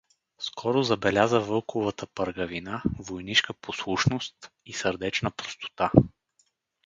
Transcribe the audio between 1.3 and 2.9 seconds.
Вълковата пъргавина,